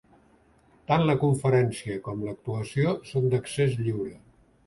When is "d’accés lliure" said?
3.35-4.17